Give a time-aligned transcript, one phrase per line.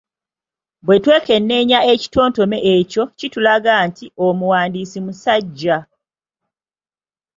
[0.85, 5.77] Bwe twekenneenya ekitontome ekyo kitulaga nti omuwandiisi musajja.